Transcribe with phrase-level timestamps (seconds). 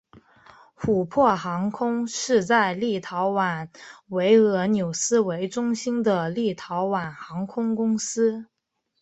[0.75, 3.67] 琥珀航空是在立陶宛
[4.07, 8.47] 维尔纽斯为中心的立陶宛航空公司。